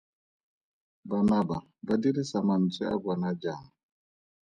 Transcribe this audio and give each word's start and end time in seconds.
Bana 1.09 1.37
ba 1.47 1.57
ba 1.85 1.95
dirisa 2.01 2.37
mantswe 2.47 2.83
a 2.93 2.97
bona 3.03 3.29
jang? 3.41 3.65